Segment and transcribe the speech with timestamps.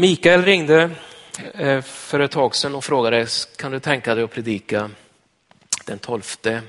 [0.00, 0.90] Mikael ringde
[1.54, 4.90] eh, för ett tag sedan och frågade, kan du tänka dig att predika
[5.86, 6.22] den 12?
[6.42, 6.60] Ja,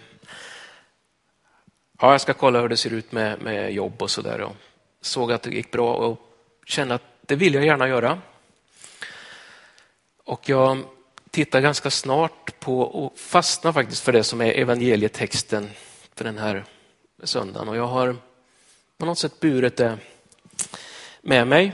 [2.00, 4.50] jag ska kolla hur det ser ut med, med jobb och sådär.
[5.02, 6.20] Såg att det gick bra och
[6.66, 8.21] kände att det vill jag gärna göra.
[10.23, 10.84] Och jag
[11.29, 15.70] tittar ganska snart på och fastnar faktiskt för det som är evangelietexten
[16.16, 16.66] för den här
[17.23, 17.70] söndagen.
[17.70, 18.16] Och jag har
[18.98, 19.98] på något sätt burit det
[21.21, 21.73] med mig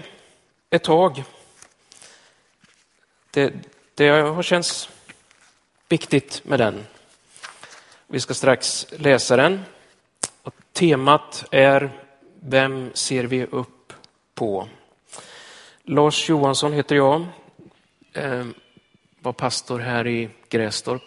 [0.69, 1.23] ett tag.
[3.37, 3.53] Det,
[3.95, 4.89] det har känts
[5.89, 6.85] viktigt med den.
[8.07, 9.61] Vi ska strax läsa den.
[10.41, 11.89] Och temat är
[12.39, 13.93] Vem ser vi upp
[14.35, 14.67] på?
[15.83, 17.25] Lars Johansson heter jag.
[18.13, 18.53] Ehm,
[19.19, 21.03] var pastor här i Grästorp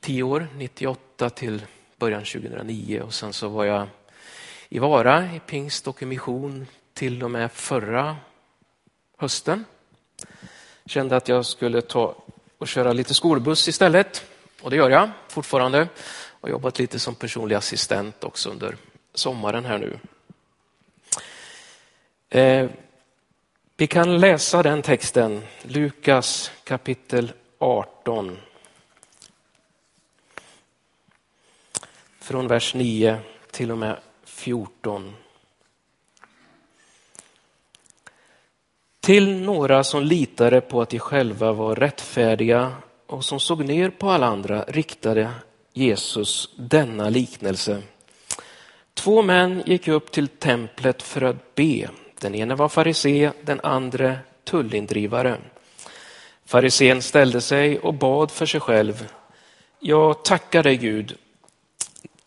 [0.00, 3.88] tio år, 98 till början 2009 och sen så var jag
[4.68, 8.16] i Vara i pingst och i mission till och med förra
[9.16, 9.64] hösten.
[10.86, 12.14] Kände att jag skulle ta
[12.58, 14.24] och köra lite skolbuss istället
[14.62, 15.88] och det gör jag fortfarande.
[16.40, 18.76] Har jobbat lite som personlig assistent också under
[19.14, 19.98] sommaren här nu.
[22.40, 22.70] Eh,
[23.76, 28.38] vi kan läsa den texten, Lukas kapitel 18.
[32.20, 33.18] Från vers 9
[33.50, 35.16] till och med 14.
[39.00, 42.72] Till några som litade på att de själva var rättfärdiga
[43.06, 45.30] och som såg ner på alla andra riktade
[45.72, 47.82] Jesus denna liknelse.
[48.94, 51.88] Två män gick upp till templet för att be.
[52.20, 55.36] Den ene var farisé, den andra tullindrivare.
[56.46, 59.08] Farisén ställde sig och bad för sig själv.
[59.78, 61.16] Jag tackar dig Gud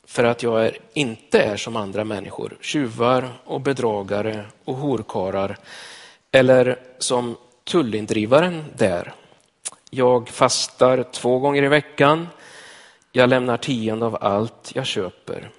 [0.08, 5.58] för att jag är, inte är som andra människor, tjuvar och bedragare och horkarar
[6.34, 9.14] eller som tullindrivaren där.
[9.89, 12.28] Jag fastar två gånger i veckan.
[13.12, 15.49] Jag lämnar tionde av allt jag köper.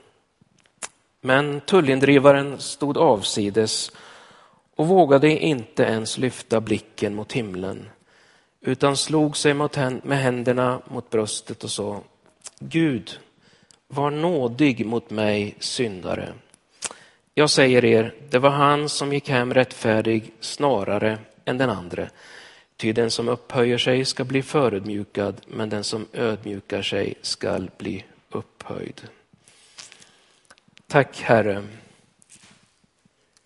[1.21, 3.93] Men tullindrivaren stod avsides
[4.77, 7.89] och vågade inte ens lyfta blicken mot himlen
[8.61, 12.01] utan slog sig med händerna mot bröstet och sa
[12.59, 13.19] Gud,
[13.89, 16.33] var nådig mot mig syndare.
[17.37, 22.11] Jag säger er, det var han som gick hem rättfärdig snarare än den andre.
[22.77, 28.05] Ty den som upphöjer sig ska bli förödmjukad, men den som ödmjukar sig skall bli
[28.31, 29.09] upphöjd.
[30.87, 31.65] Tack Herre,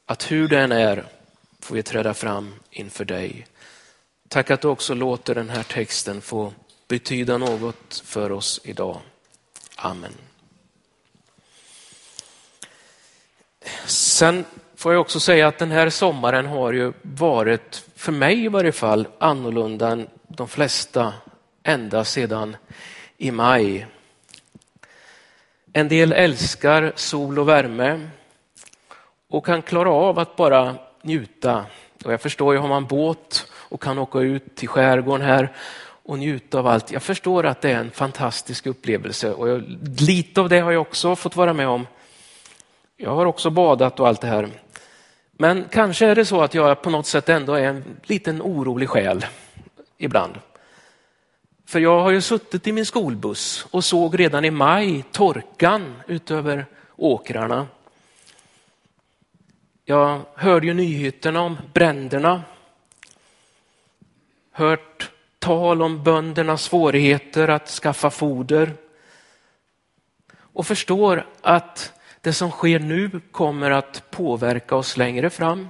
[0.07, 1.05] att hur den är
[1.61, 3.47] får vi träda fram inför dig.
[4.29, 6.53] Tack att du också låter den här texten få
[6.89, 9.01] betyda något för oss idag.
[9.77, 10.13] Amen.
[14.19, 14.45] Sen
[14.77, 18.73] får jag också säga att den här sommaren har ju varit, för mig i varje
[18.73, 21.13] fall, annorlunda än de flesta
[21.63, 22.57] ända sedan
[23.17, 23.87] i maj.
[25.73, 28.09] En del älskar sol och värme
[29.29, 31.67] och kan klara av att bara njuta.
[32.05, 35.53] Och jag förstår ju, har man båt och kan åka ut till skärgården här
[36.05, 36.93] och njuta av allt.
[36.93, 39.65] Jag förstår att det är en fantastisk upplevelse och jag,
[40.01, 41.87] lite av det har jag också fått vara med om
[43.01, 44.49] jag har också badat och allt det här.
[45.33, 48.89] Men kanske är det så att jag på något sätt ändå är en liten orolig
[48.89, 49.27] själ
[49.99, 50.39] ibland.
[51.67, 56.67] För jag har ju suttit i min skolbuss och såg redan i maj torkan utöver
[56.97, 57.67] åkrarna.
[59.85, 62.43] Jag hörde ju nyheterna om bränderna.
[64.53, 68.73] Hört tal om böndernas svårigheter att skaffa foder.
[70.39, 75.69] Och förstår att det som sker nu kommer att påverka oss längre fram.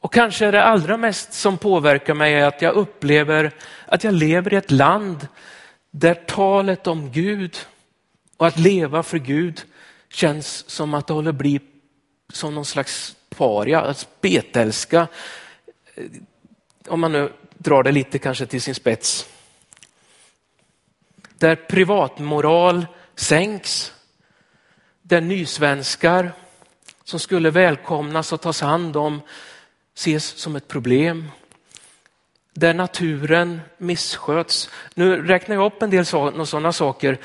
[0.00, 3.52] Och kanske är det allra mest som påverkar mig är att jag upplever
[3.86, 5.28] att jag lever i ett land
[5.90, 7.56] där talet om Gud
[8.36, 9.62] och att leva för Gud
[10.08, 11.60] känns som att det håller bli
[12.32, 15.08] som någon slags paria, att spetälska.
[15.94, 16.04] Eh,
[16.88, 19.28] om man nu drar det lite kanske till sin spets.
[21.38, 23.92] Där privatmoral sänks
[25.08, 26.32] där nysvenskar
[27.04, 29.20] som skulle välkomnas och tas hand om
[29.94, 31.30] ses som ett problem.
[32.54, 34.70] Där naturen missköts.
[34.94, 37.18] Nu räknar jag upp en del sådana saker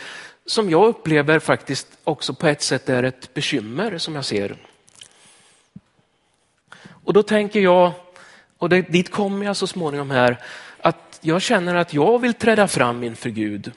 [0.46, 4.56] som jag upplever faktiskt också på ett sätt är ett bekymmer som jag ser.
[7.04, 7.92] Och då tänker jag,
[8.58, 10.44] och det, dit kommer jag så småningom här,
[10.78, 13.72] att jag känner att jag vill träda fram inför Gud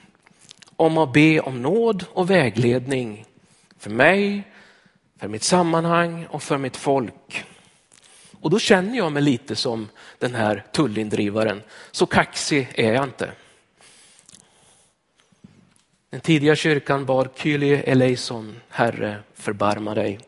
[0.76, 3.26] om att be om nåd och vägledning
[3.84, 4.42] för mig,
[5.20, 7.44] för mitt sammanhang och för mitt folk.
[8.40, 9.88] Och då känner jag mig lite som
[10.18, 11.62] den här tullindrivaren.
[11.90, 13.32] Så kaxig är jag inte.
[16.10, 20.20] Den tidiga kyrkan bad Kylie eleison, Herre förbarma dig.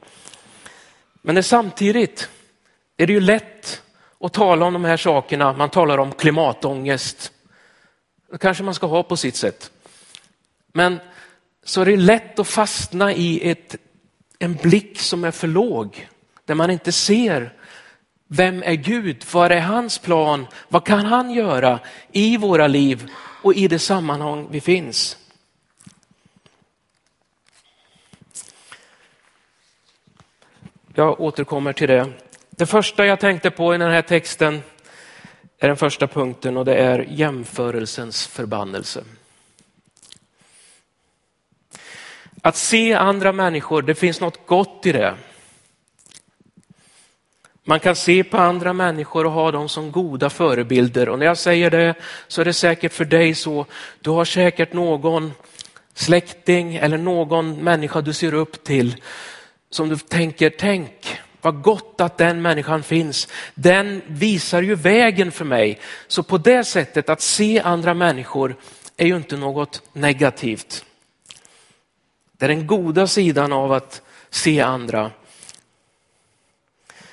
[1.23, 2.29] Men det samtidigt
[2.97, 3.83] är det ju lätt
[4.21, 5.53] att tala om de här sakerna.
[5.53, 7.33] Man talar om klimatångest.
[8.31, 9.71] Det kanske man ska ha på sitt sätt.
[10.73, 11.01] Men
[11.67, 13.77] så är det lätt att fastna i ett,
[14.39, 16.09] en blick som är för låg.
[16.45, 17.53] Där man inte ser
[18.29, 19.25] vem är Gud?
[19.33, 20.47] Vad är hans plan?
[20.69, 21.81] Vad kan han göra
[22.13, 23.11] i våra liv
[23.43, 25.19] och i det sammanhang vi finns?
[30.95, 32.13] Jag återkommer till det.
[32.51, 34.63] Det första jag tänkte på i den här texten
[35.59, 39.05] är den första punkten och det är jämförelsens förbannelse.
[42.47, 45.15] Att se andra människor, det finns något gott i det.
[47.65, 51.09] Man kan se på andra människor och ha dem som goda förebilder.
[51.09, 51.95] Och när jag säger det
[52.29, 53.67] så är det säkert för dig så.
[54.01, 55.33] Du har säkert någon
[55.95, 58.97] släkting eller någon människa du ser upp till
[59.71, 63.29] som du tänker, tänk vad gott att den människan finns.
[63.55, 65.81] Den visar ju vägen för mig.
[66.09, 68.57] Så på det sättet att se andra människor
[68.97, 70.86] är ju inte något negativt.
[72.37, 75.11] Det är den goda sidan av att se andra.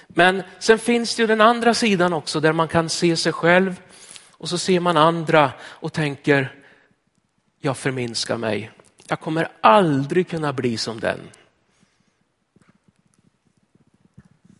[0.07, 3.81] Men sen finns det ju den andra sidan också där man kan se sig själv
[4.31, 6.55] och så ser man andra och tänker,
[7.59, 8.71] jag förminskar mig.
[9.07, 11.19] Jag kommer aldrig kunna bli som den.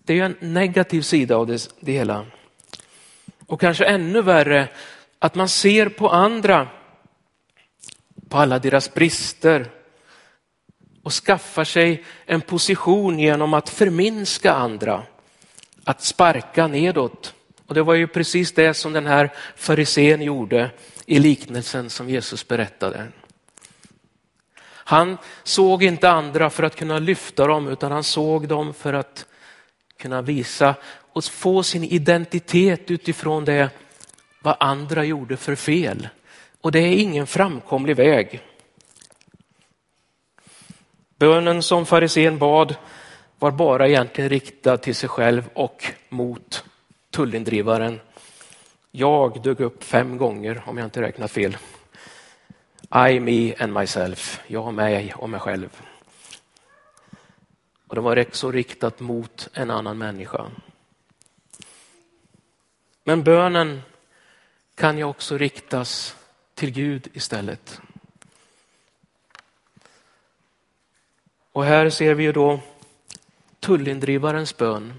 [0.06, 2.26] Det är ju en negativ sida av det, det hela.
[3.48, 4.68] Och kanske ännu värre
[5.20, 6.68] att man ser på andra,
[8.30, 9.72] på alla deras brister
[11.04, 15.04] och skaffar sig en position genom att förminska andra,
[15.84, 17.34] att sparka nedåt.
[17.68, 20.72] Och det var ju precis det som den här farisén gjorde
[21.06, 23.08] i liknelsen som Jesus berättade.
[24.86, 29.26] Han såg inte andra för att kunna lyfta dem utan han såg dem för att
[29.98, 30.76] kunna visa
[31.14, 33.70] och få sin identitet utifrån det
[34.42, 36.08] vad andra gjorde för fel.
[36.62, 38.42] Och det är ingen framkomlig väg.
[41.24, 42.76] Bönen som farisén bad
[43.40, 46.66] var bara egentligen riktad till sig själv och mot
[47.10, 48.00] tullindrivaren.
[48.92, 51.58] Jag dök upp fem gånger om jag inte räknat fel.
[53.10, 54.42] I, me and myself.
[54.48, 55.82] Jag, mig och mig själv.
[57.88, 60.46] Och det var så riktat mot en annan människa.
[63.04, 63.82] Men bönen
[64.76, 66.16] kan ju också riktas
[66.56, 67.82] till Gud istället.
[71.54, 72.60] Och här ser vi ju då
[73.60, 74.94] tullindrivarens bön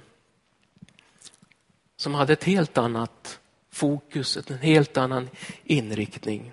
[1.97, 3.41] som hade ett helt annat
[3.73, 5.29] fokus, en helt annan
[5.65, 6.53] inriktning.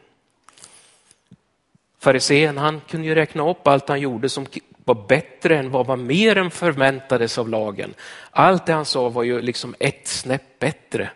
[2.00, 4.46] Farisén, han kunde ju räkna upp allt han gjorde som
[4.86, 7.94] var bättre än vad var mer än förväntades av lagen.
[8.32, 11.12] Allt det han sa var ju liksom ett snäpp bättre.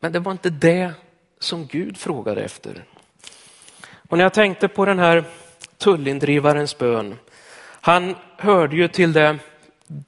[0.00, 0.92] Men det var inte det
[1.38, 2.84] som Gud frågade efter.
[4.08, 5.24] Och när jag tänkte på den här
[5.78, 7.18] tullindrivarens bön,
[7.80, 9.40] han hörde ju till den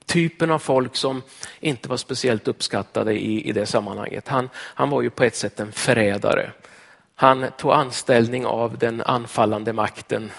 [0.07, 1.23] typen av folk som
[1.61, 4.29] inte var speciellt uppskattade i, i det sammanhanget.
[4.29, 6.51] Han, han var ju på ett sätt en förrädare.
[7.15, 10.31] Han tog anställning av den anfallande makten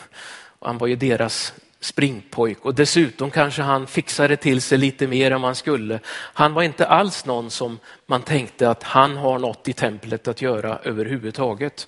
[0.60, 5.42] han var ju deras springpojk och dessutom kanske han fixade till sig lite mer än
[5.42, 6.00] man skulle.
[6.10, 10.42] Han var inte alls någon som man tänkte att han har något i templet att
[10.42, 11.88] göra överhuvudtaget.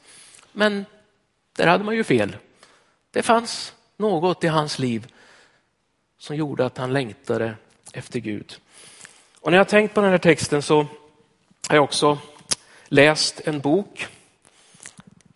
[0.52, 0.86] Men
[1.58, 2.36] där hade man ju fel.
[3.12, 5.14] Det fanns något i hans liv
[6.18, 7.56] som gjorde att han längtade
[7.94, 8.56] efter Gud.
[9.42, 10.78] Och när jag tänkt på den här texten så
[11.68, 12.18] har jag också
[12.88, 14.08] läst en bok.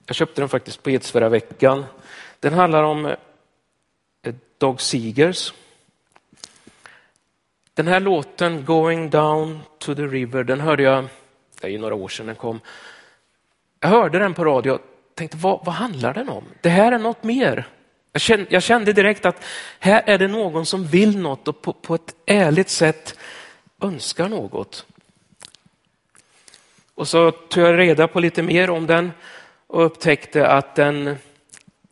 [0.05, 1.85] Jag köpte den faktiskt på Edsvära veckan
[2.43, 5.53] den handlar om eh, Dog Seegers.
[7.73, 11.07] Den här låten, Going down to the river, den hörde jag,
[11.61, 12.59] det är ju några år sedan den kom.
[13.79, 14.79] Jag hörde den på radio
[15.15, 16.43] tänkte, vad, vad handlar den om?
[16.61, 17.67] Det här är något mer.
[18.11, 19.43] Jag kände, jag kände, direkt att
[19.79, 23.15] här är det någon som vill något och på, på ett ärligt sätt
[23.81, 24.85] önskar något.
[26.95, 29.11] Och så tog jag reda på lite mer om den
[29.67, 31.17] och upptäckte att den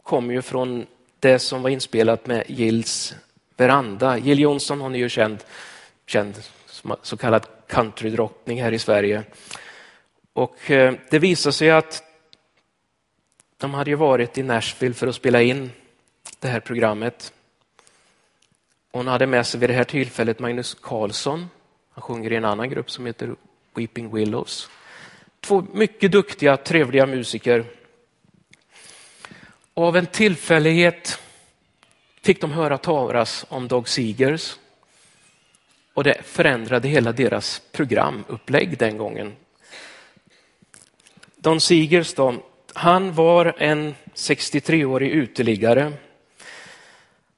[0.03, 0.85] kommer ju från
[1.19, 3.15] det som var inspelat med Gills
[3.57, 4.17] veranda.
[4.17, 5.43] Jill Johnson hon är ju känd,
[6.05, 6.35] känd
[7.01, 9.23] så kallad countrydrottning här i Sverige.
[10.33, 12.03] Och eh, det visade sig att
[13.61, 15.71] de hade ju varit i Nashville för att spela in
[16.39, 17.33] det här programmet.
[18.91, 21.49] Hon hade med sig vid det här tillfället Magnus Carlsson
[21.91, 23.35] Han sjunger i en annan grupp som heter
[23.73, 24.69] Weeping Willows.
[25.39, 27.65] Två mycket duktiga, trevliga musiker.
[29.73, 31.19] Av en tillfällighet
[32.21, 34.55] fick de höra talas om Dog Seegers
[35.93, 39.35] och det förändrade hela deras programupplägg den gången.
[41.35, 42.35] Don Seegers då,
[42.73, 45.93] han var en 63-årig uteliggare.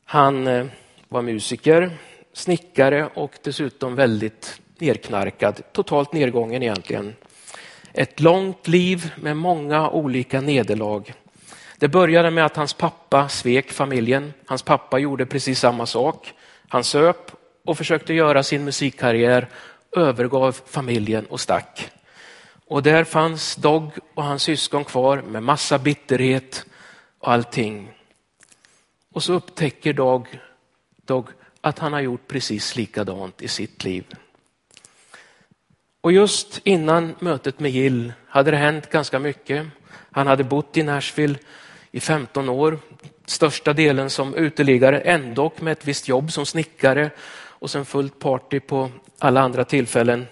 [0.05, 0.65] Han eh,
[1.09, 1.91] var musiker,
[2.33, 7.15] snickare och dessutom väldigt nerknarkad, totalt nedgången egentligen.
[7.93, 11.13] Ett långt liv med många olika nederlag.
[11.77, 14.33] Det började med att hans pappa svek familjen.
[14.45, 16.33] Hans pappa gjorde precis samma sak.
[16.67, 17.31] Han söp
[17.65, 19.47] och försökte göra sin musikkarriär,
[19.95, 21.91] övergav familjen och stack.
[22.67, 26.65] Och där fanns Dog och hans syskon kvar med massa bitterhet
[27.19, 27.91] och allting.
[29.13, 30.39] Och så upptäcker Dog,
[31.05, 31.27] Dog
[31.61, 34.05] att han har gjort precis likadant i sitt liv.
[36.01, 39.67] Och just innan mötet med Jill hade det hänt ganska mycket.
[40.11, 41.37] Han hade bott i Nashville
[41.91, 42.79] i 15 år,
[43.25, 48.59] största delen som uteliggare, ändå med ett visst jobb som snickare och sen fullt party
[48.59, 50.27] på alla andra tillfällen.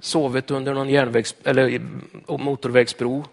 [0.00, 1.80] Sovit under någon järnvägs eller
[2.28, 3.24] motorvägsbro.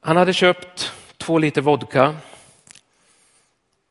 [0.00, 2.16] Han hade köpt två liter vodka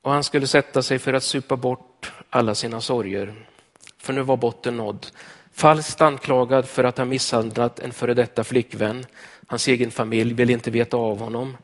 [0.02, 3.34] och han skulle sätta sig för att supa bort alla sina sorger.
[3.98, 5.08] För nu var botten nådd.
[5.54, 9.06] Falskt anklagad för att ha misshandlat en före detta flickvän.
[9.48, 11.58] Hans egen familj vill inte veta av honom.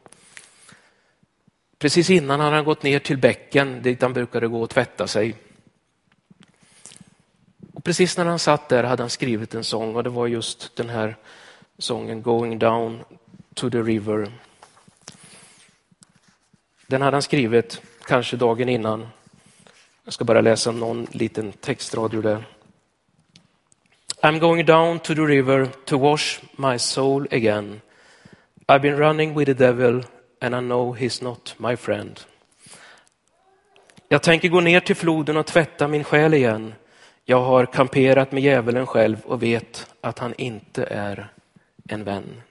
[1.79, 5.35] Precis innan hade han gått ner till bäcken dit han brukade gå och tvätta sig.
[7.83, 10.75] Och precis när han satt där hade han skrivit en sång och det var just
[10.75, 11.15] den här
[11.77, 13.03] sången Going down
[13.53, 14.31] to the river.
[16.87, 19.07] Den hade han skrivit kanske dagen innan.
[20.03, 22.43] Jag ska bara läsa någon liten textrad ur det.
[24.21, 27.81] I'm going down to the river to wash my soul again.
[28.67, 30.03] I've been running with the devil
[30.41, 32.19] and I know he's not my friend.
[34.07, 36.73] Jag tänker gå ner till floden och tvätta min själ igen.
[37.25, 41.33] Jag har kamperat med djävulen själv och vet att han inte är
[41.87, 42.41] en vän.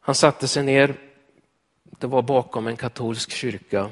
[0.00, 0.94] Han satte sig ner,
[1.82, 3.90] det var bakom en katolsk kyrka,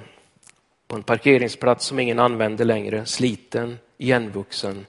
[0.86, 4.86] på en parkeringsplats som ingen använde längre, sliten, igenvuxen.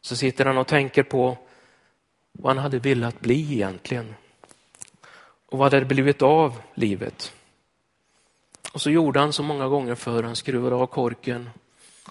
[0.00, 1.38] Så sitter han och tänker på
[2.32, 4.14] vad han hade velat bli egentligen.
[5.46, 7.32] Och vad hade blivit av livet?
[8.72, 11.50] Och så gjorde han så många gånger förr, han skruvade av korken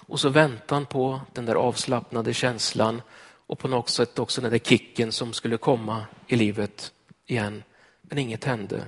[0.06, 3.02] och så väntade han på den där avslappnade känslan
[3.46, 6.92] och på något sätt också den där kicken som skulle komma i livet
[7.26, 7.62] igen.
[8.02, 8.84] Men inget hände.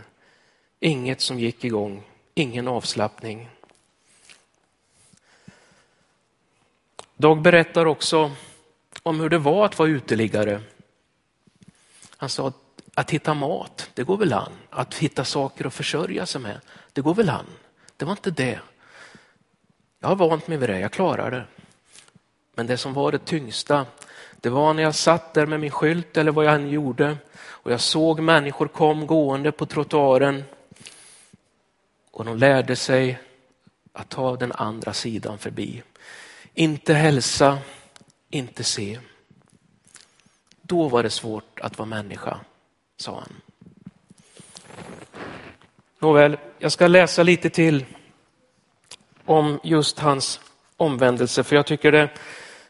[0.81, 2.03] Inget som gick igång,
[2.35, 3.49] ingen avslappning.
[7.17, 8.31] Dag berättar också
[9.03, 10.63] om hur det var att vara uteliggare.
[12.17, 12.57] Han sa att,
[12.95, 14.53] att hitta mat, det går väl an.
[14.71, 16.61] Att hitta saker att försörja sig med,
[16.93, 17.47] det går väl an.
[18.03, 18.61] Det var inte det.
[20.01, 21.45] Jag har vant mig vid det, jag klarar det.
[22.55, 23.87] Men det som var det tyngsta,
[24.41, 27.73] det var när jag satt där med min skylt eller vad jag än gjorde och
[27.73, 30.45] jag såg människor kom gående på trottoaren
[32.11, 33.19] och de lärde sig
[33.93, 35.83] att ta den andra sidan förbi.
[36.55, 37.59] Inte hälsa,
[38.31, 39.01] inte se.
[40.63, 42.41] Då var det svårt att vara människa,
[42.97, 43.52] sa han.
[46.03, 47.85] Nåväl, jag ska läsa lite till
[49.25, 50.41] om just hans
[50.77, 52.11] omvändelse, för jag tycker det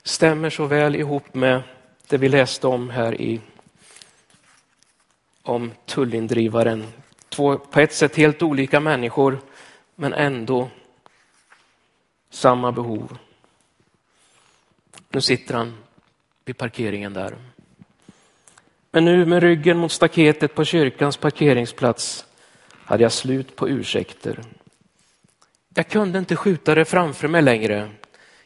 [0.03, 1.63] stämmer så väl ihop med
[2.09, 3.41] det vi läste om här i
[5.43, 6.87] om tullindrivaren.
[7.29, 9.41] Två på ett sätt helt olika människor,
[9.95, 10.69] men ändå
[12.31, 13.19] samma behov.
[15.09, 15.75] Nu sitter han
[16.45, 17.37] vid parkeringen där.
[18.91, 22.27] Men nu med ryggen mot staketet på kyrkans parkeringsplats
[22.93, 24.41] hade jag slut på ursäkter.
[25.75, 27.91] Jag kunde inte skjuta det framför mig längre.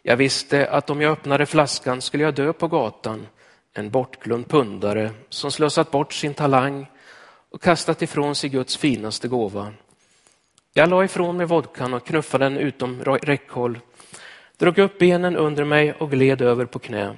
[0.02, 3.26] Jag visste att om jag öppnade flaskan skulle jag dö på gatan.
[3.72, 6.86] En bortglömd pundare som slösat bort sin talang
[7.50, 9.72] och kastat ifrån sig Guds finaste gåva.
[10.74, 13.78] Jag la ifrån mig vodkan och knuffade den utom räckhåll,
[14.56, 17.16] drog upp benen under mig och gled över på knä.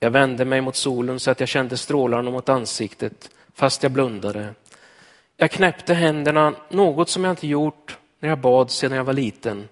[0.00, 4.54] Jag vände mig mot solen så att jag kände strålarna mot ansiktet fast jag blundade.
[5.36, 9.68] Jag knäppte händerna, något som jag inte gjort när jag bad sedan jag var liten.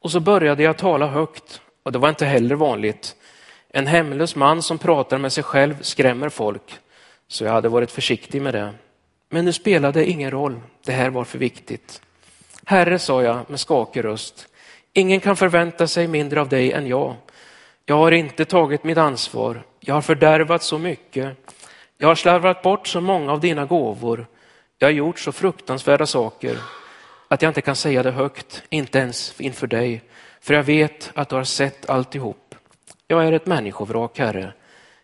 [0.00, 3.16] Och så började jag tala högt och det var inte heller vanligt.
[3.68, 6.78] En hemlös man som pratar med sig själv skrämmer folk,
[7.28, 8.74] så jag hade varit försiktig med det.
[9.30, 12.02] Men det spelade ingen roll, det här var för viktigt.
[12.64, 14.48] Herre, sa jag med skakig röst,
[14.96, 17.14] Ingen kan förvänta sig mindre av dig än jag.
[17.84, 19.62] Jag har inte tagit mitt ansvar.
[19.80, 21.36] Jag har fördärvat så mycket.
[21.98, 24.26] Jag har slarvat bort så många av dina gåvor.
[24.78, 26.58] Jag har gjort så fruktansvärda saker
[27.28, 30.02] att jag inte kan säga det högt, inte ens inför dig.
[30.40, 32.54] För jag vet att du har sett alltihop.
[33.06, 34.52] Jag är ett människovrak, Herre.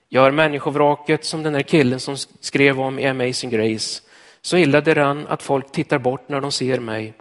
[0.08, 4.02] Jag är människovraket som den där killen som skrev om i Amazing Grace.
[4.40, 7.14] Så illa däran att folk tittar bort när de ser mig.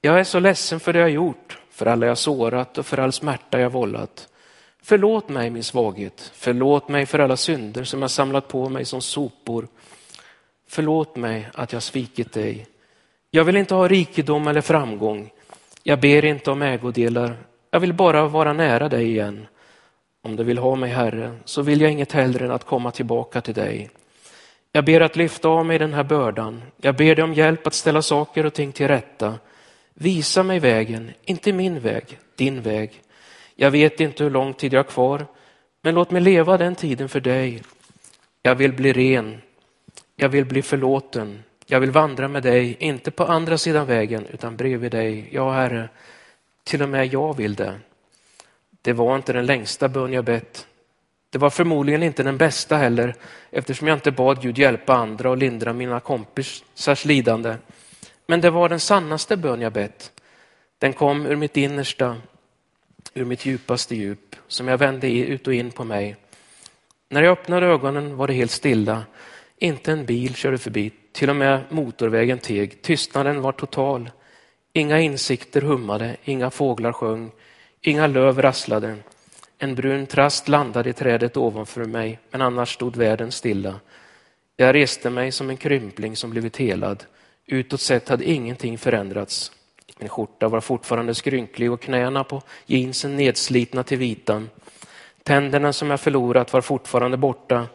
[0.00, 3.12] Jag är så ledsen för det jag gjort, för alla jag sårat och för all
[3.12, 4.28] smärta jag vållat.
[4.82, 9.00] Förlåt mig min svaghet, förlåt mig för alla synder som jag samlat på mig som
[9.00, 9.68] sopor.
[10.70, 12.66] Förlåt mig att jag svikit dig.
[13.30, 15.30] Jag vill inte ha rikedom eller framgång.
[15.82, 17.36] Jag ber inte om ägodelar.
[17.70, 19.46] Jag vill bara vara nära dig igen.
[20.22, 23.40] Om du vill ha mig, Herre, så vill jag inget hellre än att komma tillbaka
[23.40, 23.90] till dig.
[24.72, 26.62] Jag ber att lyfta av mig den här bördan.
[26.76, 29.38] Jag ber dig om hjälp att ställa saker och ting till rätta.
[29.94, 33.02] Visa mig vägen, inte min väg, din väg.
[33.56, 35.26] Jag vet inte hur lång tid jag har kvar,
[35.82, 37.62] men låt mig leva den tiden för dig.
[38.42, 39.40] Jag vill bli ren.
[40.20, 41.42] Jag vill bli förlåten.
[41.66, 45.28] Jag vill vandra med dig, inte på andra sidan vägen, utan bredvid dig.
[45.32, 45.88] Ja, Herre,
[46.64, 47.74] till och med jag vill det.
[48.82, 50.66] Det var inte den längsta bön jag bett.
[51.30, 53.14] Det var förmodligen inte den bästa heller,
[53.50, 57.54] eftersom jag inte bad Gud hjälpa andra och lindra mina kompisars lidande.
[58.26, 60.12] Men det var den sannaste bön jag bett.
[60.78, 62.16] Den kom ur mitt innersta,
[63.14, 66.16] ur mitt djupaste djup, som jag vände ut och in på mig.
[67.08, 69.04] När jag öppnade ögonen var det helt stilla.
[69.60, 72.82] Inte en bil körde förbi, till och med motorvägen teg.
[72.82, 74.10] Tystnaden var total.
[74.72, 77.30] Inga insikter hummade, inga fåglar sjöng,
[77.80, 78.96] inga löv rasslade.
[79.58, 83.80] En brun trast landade i trädet ovanför mig, men annars stod världen stilla.
[84.56, 87.04] Jag reste mig som en krympling som blivit helad.
[87.46, 89.52] Utåt sett hade ingenting förändrats.
[89.98, 94.50] Min skjorta var fortfarande skrynklig och knäna på jeansen nedslitna till vitan.
[95.22, 97.66] Tänderna som jag förlorat var fortfarande borta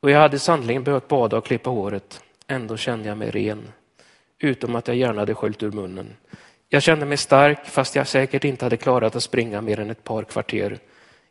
[0.00, 2.20] och jag hade sannligen behövt bada och klippa håret.
[2.46, 3.72] Ändå kände jag mig ren,
[4.38, 6.16] utom att jag gärna hade sköljt ur munnen.
[6.68, 10.04] Jag kände mig stark fast jag säkert inte hade klarat att springa mer än ett
[10.04, 10.78] par kvarter.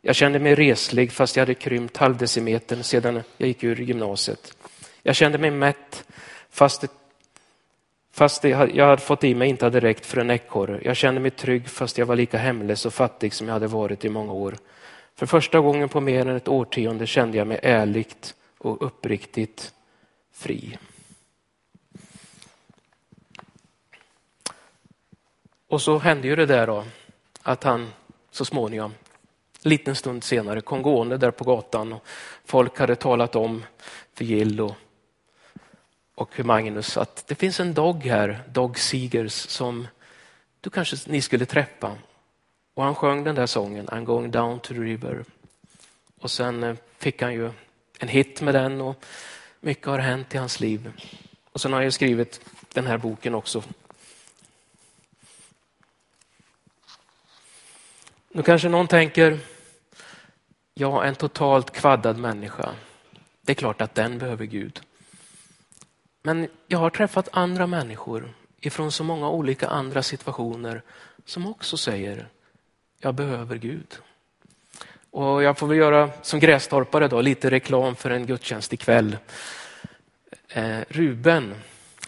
[0.02, 4.56] Jag kände mig reslig fast jag hade krympt halvdecimetern sedan jag gick ur gymnasiet.
[5.02, 6.04] Jag kände mig mätt
[6.50, 6.88] fast, det,
[8.12, 10.80] fast det jag hade fått i mig inte hade räckt för en ekorre.
[10.84, 14.04] Jag kände mig trygg fast jag var lika hemlös och fattig som jag hade varit
[14.04, 14.56] i många år.
[15.16, 19.74] För första gången på mer än ett årtionde kände jag mig ärligt och uppriktigt
[20.32, 20.78] fri.
[25.68, 26.84] Och så hände ju det där då,
[27.42, 27.92] att han
[28.30, 28.94] så småningom,
[29.62, 32.04] liten stund senare, kom gående där på gatan och
[32.44, 33.64] folk hade talat om
[34.14, 34.74] för Gill och,
[36.14, 39.88] och Magnus att det finns en dog här, Dog Seegers, som
[40.60, 41.98] du kanske ni skulle träffa.
[42.74, 45.24] Och han sjöng den där sången, I'm going down to the river.
[46.20, 47.50] Och sen eh, fick han ju
[48.00, 49.04] en hit med den och
[49.60, 50.92] mycket har hänt i hans liv.
[51.52, 52.40] Och sen har jag skrivit
[52.72, 53.62] den här boken också
[58.32, 59.38] Nu kanske någon tänker,
[60.74, 62.74] ja en totalt kvaddad människa,
[63.42, 64.80] det är klart att den behöver Gud.
[66.22, 70.82] Men jag har träffat andra människor ifrån så många olika andra situationer
[71.24, 72.28] som också säger,
[72.98, 73.98] jag behöver Gud.
[75.10, 79.16] Och jag får väl göra som grästorpare då, lite reklam för en gudstjänst ikväll.
[80.48, 81.54] Eh, Ruben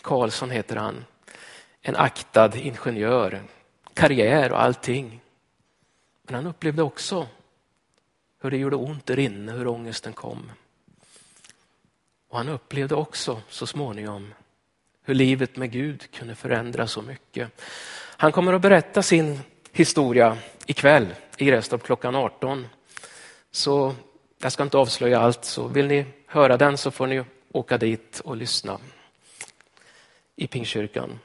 [0.03, 1.05] Karlsson heter han.
[1.81, 3.43] En aktad ingenjör,
[3.95, 5.21] karriär och allting.
[6.23, 7.29] Men han upplevde också
[8.43, 10.51] hur det gjorde ont där inne, hur ångesten kom.
[12.29, 14.35] Och han upplevde också så småningom
[15.05, 17.63] hur livet med Gud kunde förändra så mycket.
[18.17, 19.41] Han kommer att berätta sin
[19.73, 22.67] historia ikväll i Grästorp klockan 18.
[23.53, 23.95] Så
[24.39, 28.21] jag ska inte avslöja allt, så vill ni höra den så får ni åka dit
[28.25, 28.79] och lyssna
[30.37, 31.19] i Pingstkyrkan.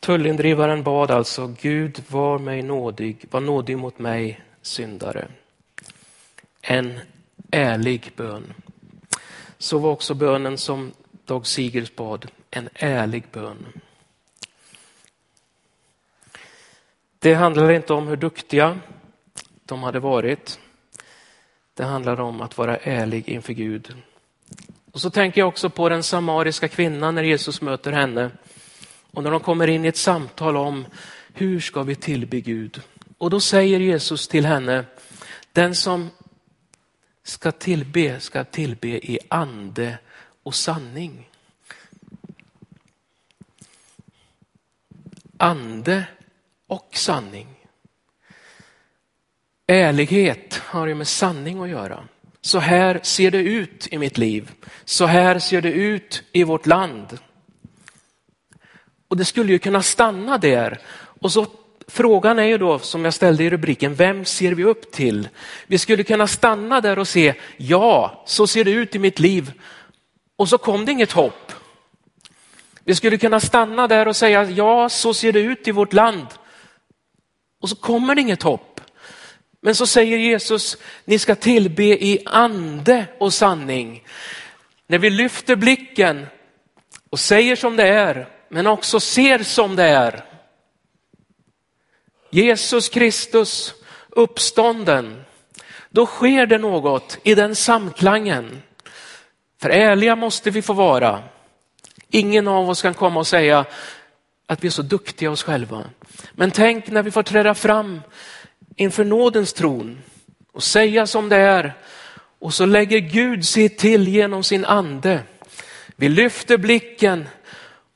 [0.00, 5.28] Tullindrivaren bad alltså, Gud var mig nådig, var nådig mot mig syndare.
[6.60, 7.00] En
[7.50, 8.54] ärlig bön.
[9.58, 10.92] Så var också bönen som
[11.24, 13.66] Dag Sigurds bad, en ärlig bön.
[17.22, 18.78] Det handlade inte om hur duktiga
[19.64, 20.60] de hade varit.
[21.74, 23.94] Det handlade om att vara ärlig inför Gud.
[24.92, 28.30] Och så tänker jag också på den samariska kvinnan när Jesus möter henne.
[29.10, 30.86] Och när de kommer in i ett samtal om
[31.34, 32.82] hur ska vi tillbe Gud?
[33.18, 34.84] Och då säger Jesus till henne,
[35.52, 36.10] den som
[37.22, 39.98] ska tillbe, ska tillbe i ande
[40.42, 41.28] och sanning.
[45.36, 46.06] Ande
[46.72, 47.46] och sanning.
[49.66, 52.04] Ärlighet har ju med sanning att göra.
[52.40, 54.50] Så här ser det ut i mitt liv.
[54.84, 57.18] Så här ser det ut i vårt land.
[59.08, 60.78] Och det skulle ju kunna stanna där.
[61.20, 61.46] Och så
[61.88, 65.28] Frågan är ju då, som jag ställde i rubriken, vem ser vi upp till?
[65.66, 69.52] Vi skulle kunna stanna där och se, ja, så ser det ut i mitt liv.
[70.36, 71.52] Och så kom det inget hopp.
[72.84, 76.26] Vi skulle kunna stanna där och säga, ja, så ser det ut i vårt land.
[77.62, 78.80] Och så kommer det inget hopp.
[79.60, 84.06] Men så säger Jesus, ni ska tillbe i ande och sanning.
[84.86, 86.26] När vi lyfter blicken
[87.10, 90.24] och säger som det är, men också ser som det är.
[92.30, 93.74] Jesus Kristus
[94.08, 95.24] uppstånden,
[95.90, 98.62] då sker det något i den samklangen.
[99.60, 101.22] För ärliga måste vi få vara.
[102.10, 103.64] Ingen av oss kan komma och säga
[104.46, 105.84] att vi är så duktiga oss själva.
[106.32, 108.00] Men tänk när vi får träda fram
[108.76, 109.98] inför nådens tron
[110.52, 111.74] och säga som det är.
[112.38, 115.20] Och så lägger Gud sig till genom sin ande.
[115.96, 117.28] Vi lyfter blicken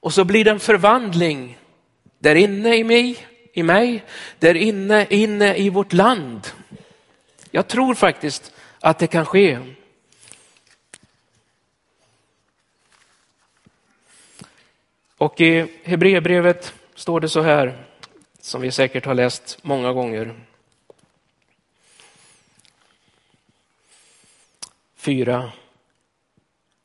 [0.01, 1.59] och så blir det en förvandling
[2.19, 4.05] där inne i mig, i mig,
[4.39, 6.49] där inne, inne i vårt land.
[7.51, 9.59] Jag tror faktiskt att det kan ske.
[15.19, 17.85] Och i Hebreerbrevet står det så här,
[18.41, 20.35] som vi säkert har läst många gånger.
[24.97, 25.53] 4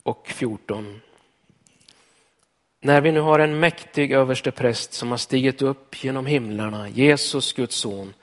[0.02, 1.00] och 14.
[2.80, 7.76] När vi nu har en mäktig överstepräst som har stigit upp genom himlarna, Jesus Guds
[7.76, 8.14] son,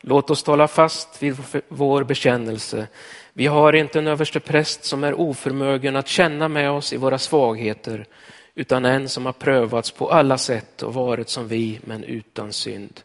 [0.00, 1.36] låt oss tala fast vid
[1.68, 2.86] vår bekännelse.
[3.32, 8.06] Vi har inte en överstepräst som är oförmögen att känna med oss i våra svagheter,
[8.54, 13.00] utan en som har prövats på alla sätt och varit som vi, men utan synd.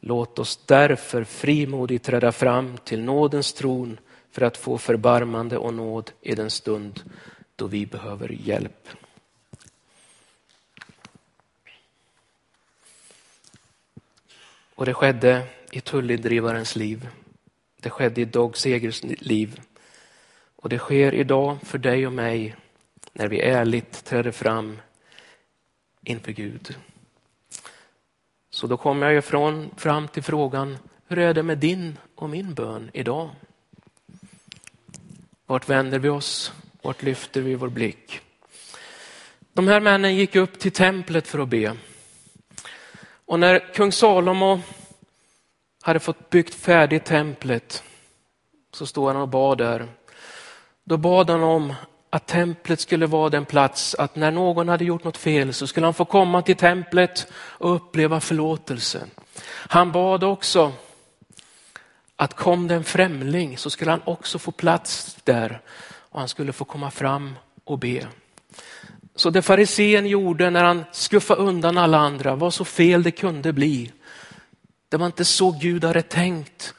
[0.00, 3.98] Låt oss därför frimodigt träda fram till nådens tron
[4.30, 7.02] för att få förbarmande och nåd i den stund
[7.56, 8.88] då vi behöver hjälp.
[14.74, 17.08] Och det skedde i tullindrivarens liv.
[17.80, 19.60] Det skedde i Dag Segers liv.
[20.56, 22.56] Och det sker idag för dig och mig
[23.20, 24.80] när vi ärligt träder fram
[26.04, 26.76] inför Gud.
[28.50, 32.54] Så då kommer jag ifrån fram till frågan, hur är det med din och min
[32.54, 33.30] bön idag?
[35.46, 36.52] Vart vänder vi oss?
[36.82, 38.20] Vart lyfter vi vår blick?
[39.52, 41.76] De här männen gick upp till templet för att be.
[43.26, 44.60] Och när kung Salomo
[45.82, 47.82] hade fått byggt färdigt templet
[48.72, 49.88] så stod han och bad där.
[50.84, 51.74] Då bad han om
[52.10, 55.86] att templet skulle vara den plats att när någon hade gjort något fel så skulle
[55.86, 59.06] han få komma till templet och uppleva förlåtelse.
[59.46, 60.72] Han bad också
[62.16, 65.60] att kom det en främling så skulle han också få plats där
[66.10, 68.06] och han skulle få komma fram och be.
[69.16, 73.52] Så det farisén gjorde när han skuffade undan alla andra var så fel det kunde
[73.52, 73.92] bli.
[74.88, 76.74] Det var inte så Gud hade tänkt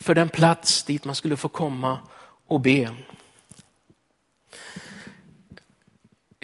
[0.00, 1.98] för den plats dit man skulle få komma
[2.46, 2.90] och be.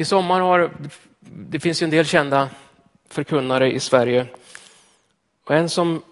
[0.02, 0.70] I sommar har,
[1.20, 2.48] det finns ju en del kända
[3.08, 4.26] förkunnare i Sverige.
[5.44, 6.02] Och en som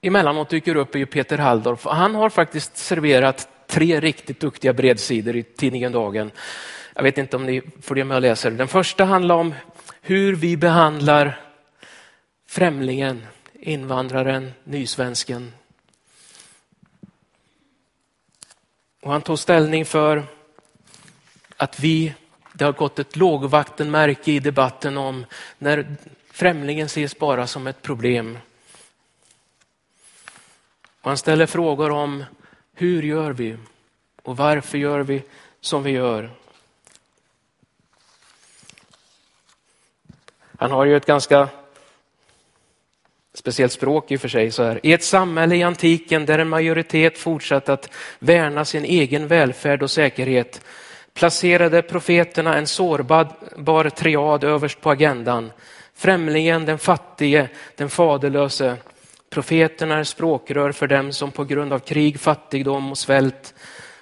[0.00, 1.84] emellanåt dyker upp är ju Peter Halldorf.
[1.84, 6.30] Han har faktiskt serverat tre riktigt duktiga bredsidor i tidningen Dagen.
[6.94, 8.50] Jag vet inte om ni följer med och läser.
[8.50, 9.54] Den första handlar om
[10.00, 11.40] hur vi behandlar
[12.48, 15.52] främlingen, invandraren, nysvensken.
[19.02, 20.24] Och han tog ställning för
[21.56, 22.14] att vi,
[22.58, 25.26] det har gått ett lågvattenmärke i debatten om
[25.58, 25.96] när
[26.30, 28.32] främlingen ses bara som ett problem.
[31.02, 32.24] Man han ställer frågor om
[32.74, 33.56] hur gör vi
[34.22, 35.22] och varför gör vi
[35.60, 36.30] som vi gör?
[40.58, 41.48] Han har ju ett ganska
[43.34, 44.50] speciellt språk i och för sig.
[44.50, 44.80] Så här.
[44.82, 49.90] I ett samhälle i antiken där en majoritet fortsatte att värna sin egen välfärd och
[49.90, 50.60] säkerhet
[51.16, 55.52] placerade profeterna en sårbar triad överst på agendan.
[55.94, 58.76] Främlingen, den fattige, den faderlöse.
[59.30, 63.54] Profeterna är språkrör för dem som på grund av krig, fattigdom och svält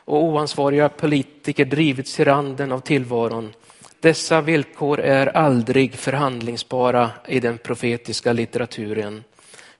[0.05, 3.53] och oansvariga politiker drivits till randen av tillvaron.
[4.01, 9.25] Dessa villkor är aldrig förhandlingsbara i den profetiska litteraturen.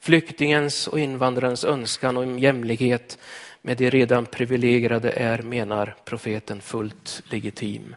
[0.01, 3.19] Flyktingens och invandrarens önskan om jämlikhet
[3.67, 7.97] med de redan privilegierade är, menar profeten, fullt legitim.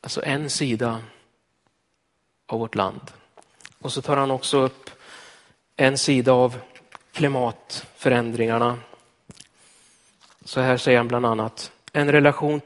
[0.00, 1.02] Alltså en sida
[2.46, 3.00] av vårt land.
[3.78, 4.90] Och så tar han också upp
[5.76, 6.56] en sida av
[7.12, 8.78] klimatförändringarna.
[10.44, 12.60] Så här säger han bland annat, en relation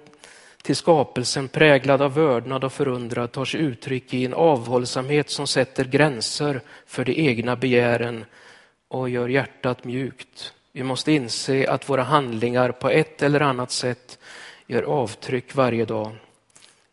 [0.62, 5.84] till skapelsen präglad av vördnad och förundran tar sig uttryck i en avhållsamhet som sätter
[5.84, 8.24] gränser för de egna begären
[8.88, 10.52] och gör hjärtat mjukt.
[10.76, 14.18] Vi måste inse att våra handlingar på ett eller annat sätt
[14.66, 16.16] gör avtryck varje dag.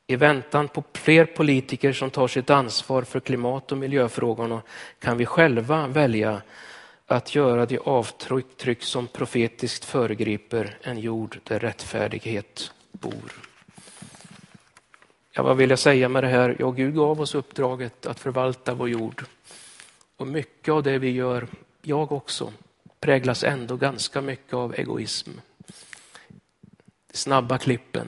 [0.07, 4.61] I väntan på fler politiker som tar sitt ansvar för klimat och miljöfrågorna
[4.99, 6.41] kan vi själva välja
[7.07, 13.33] att göra de avtryck som profetiskt föregriper en jord där rättfärdighet bor.
[15.31, 16.55] Ja, vad vill jag säga med det här?
[16.59, 19.25] Ja, Gud gav oss uppdraget att förvalta vår jord.
[20.17, 21.47] Och mycket av det vi gör,
[21.81, 22.53] jag också,
[23.03, 25.31] präglas ändå ganska mycket av egoism.
[27.13, 28.07] Snabba klippen.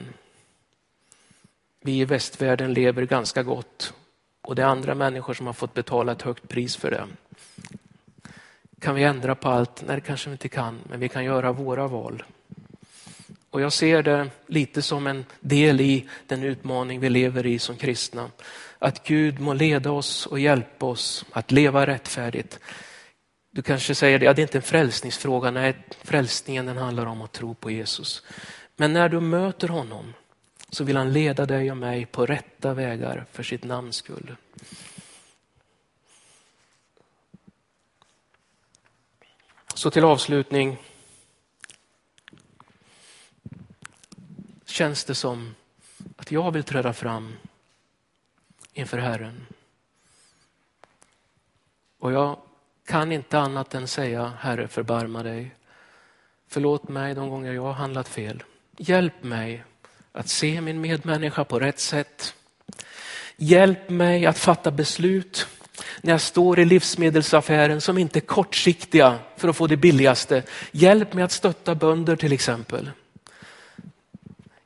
[1.80, 3.94] Vi i västvärlden lever ganska gott
[4.42, 7.06] och det är andra människor som har fått betala ett högt pris för det.
[8.80, 9.82] Kan vi ändra på allt?
[9.86, 12.24] Nej, det kanske vi inte kan, men vi kan göra våra val.
[13.50, 17.76] Och jag ser det lite som en del i den utmaning vi lever i som
[17.76, 18.30] kristna.
[18.78, 22.60] Att Gud må leda oss och hjälpa oss att leva rättfärdigt.
[23.56, 25.50] Du kanske säger, ja, det är inte en frälsningsfråga.
[25.50, 28.22] Nej, frälsningen den handlar om att tro på Jesus.
[28.76, 30.14] Men när du möter honom
[30.70, 34.36] så vill han leda dig och mig på rätta vägar för sitt namns skull.
[39.74, 40.76] Så till avslutning.
[44.64, 45.54] Känns det som
[46.16, 47.36] att jag vill träda fram
[48.72, 49.46] inför Herren.
[51.98, 52.38] Och jag
[52.86, 55.54] kan inte annat än säga, Herre förbarma dig.
[56.48, 58.42] Förlåt mig de gånger jag har handlat fel.
[58.76, 59.64] Hjälp mig
[60.12, 62.34] att se min medmänniska på rätt sätt.
[63.36, 65.46] Hjälp mig att fatta beslut
[66.00, 70.42] när jag står i livsmedelsaffären som inte är kortsiktiga för att få det billigaste.
[70.72, 72.90] Hjälp mig att stötta bönder till exempel.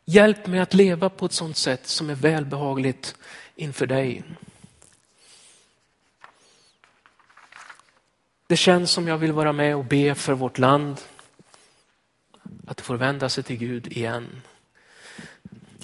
[0.04, 3.14] Hjälp mig att leva på ett sådant sätt som är välbehagligt
[3.56, 4.22] inför dig.
[8.50, 11.00] Det känns som jag vill vara med och be för vårt land.
[12.66, 14.42] Att det får vända sig till Gud igen.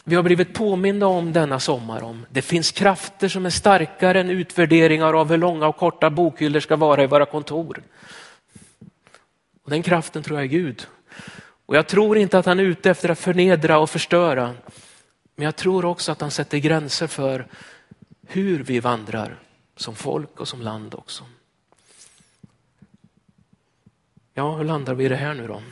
[0.04, 4.30] Vi har blivit påminda om denna sommar om det finns krafter som är starkare än
[4.30, 7.82] utvärderingar av hur långa och korta bokhyllor ska vara i våra kontor.
[9.62, 10.86] Och den kraften tror jag är Gud.
[11.66, 14.54] Och jag tror inte att han är ute efter att förnedra och förstöra.
[15.36, 17.46] Men jag tror också att han sätter gränser för
[18.26, 19.38] hur vi vandrar
[19.76, 21.24] som folk och som land också.
[24.38, 25.62] Ja, hur landar vi i det här nu då?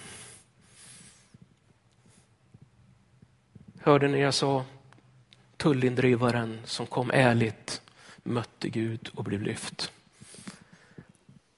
[3.81, 4.65] Hörde ni jag sa
[5.57, 7.83] tullindrivaren som kom ärligt,
[8.23, 9.93] mötte Gud och blev lyft.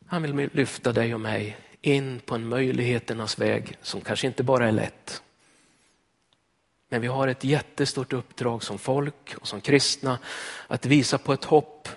[0.06, 4.68] Han vill lyfta dig och mig in på en möjligheternas väg som kanske inte bara
[4.68, 5.22] är lätt.
[6.88, 10.18] Men vi har ett jättestort uppdrag som folk och som kristna
[10.66, 11.88] att visa på ett hopp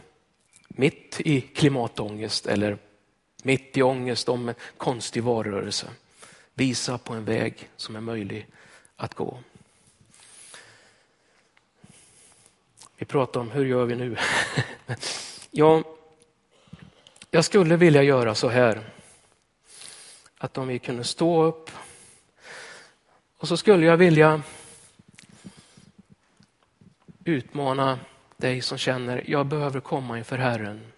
[0.67, 2.77] mitt i klimatångest eller
[3.43, 5.87] mitt i ångest om en konstig varurörelse.
[6.53, 8.47] Visa på en väg som är möjlig
[8.95, 9.39] att gå.
[12.97, 14.17] Vi pratar om hur gör vi nu?
[15.51, 15.83] ja,
[17.31, 18.89] jag skulle vilja göra så här.
[20.37, 21.71] Att om vi kunde stå upp
[23.37, 24.41] och så skulle jag vilja
[27.23, 27.99] utmana
[28.37, 30.91] dig som känner, jag behöver komma inför Herren.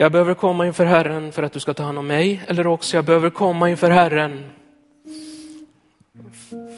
[0.00, 2.96] Jag behöver komma inför Herren för att du ska ta hand om mig eller också
[2.96, 4.44] jag behöver komma inför Herren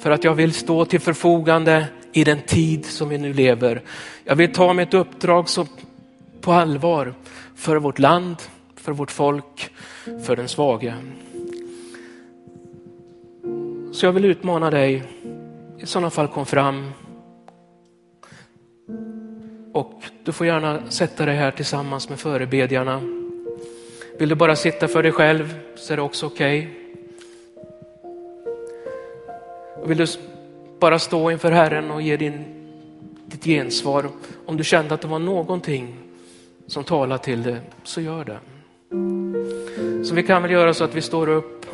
[0.00, 3.82] för att jag vill stå till förfogande i den tid som vi nu lever.
[4.24, 5.66] Jag vill ta mitt uppdrag så
[6.40, 7.14] på allvar
[7.56, 8.36] för vårt land,
[8.76, 9.70] för vårt folk,
[10.24, 10.94] för den svage.
[13.92, 15.02] Så jag vill utmana dig,
[15.78, 16.90] i sådana fall kom fram.
[19.72, 19.92] Och
[20.24, 23.00] du får gärna sätta dig här tillsammans med förebedjarna.
[24.18, 26.58] Vill du bara sitta för dig själv så är det också okej.
[26.58, 26.82] Okay.
[29.88, 30.06] Vill du
[30.78, 32.44] bara stå inför Herren och ge din,
[33.26, 34.08] ditt gensvar.
[34.46, 35.94] Om du kände att det var någonting
[36.66, 38.38] som talade till dig, så gör det.
[40.04, 41.66] Så vi kan väl göra så att vi står upp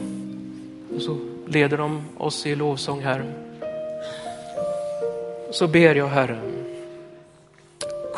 [0.97, 3.25] och så leder de oss i lovsång här.
[5.51, 6.41] Så ber jag Herre,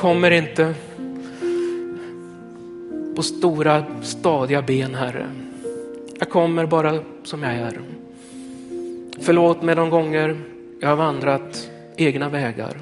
[0.00, 0.74] kommer inte
[3.16, 5.26] på stora stadiga ben Herre.
[6.18, 7.80] Jag kommer bara som jag är.
[9.20, 10.36] Förlåt mig de gånger
[10.80, 12.80] jag har vandrat egna vägar.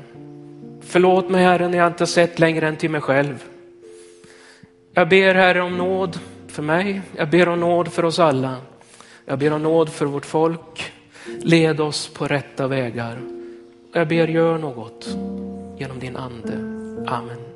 [0.81, 3.45] Förlåt mig Herre när jag inte sett längre än till mig själv.
[4.95, 7.01] Jag ber Herre om nåd för mig.
[7.17, 8.57] Jag ber om nåd för oss alla.
[9.25, 10.93] Jag ber om nåd för vårt folk.
[11.43, 13.19] Led oss på rätta vägar.
[13.93, 15.09] Jag ber gör något
[15.79, 16.78] genom din ande.
[17.09, 17.48] Amen.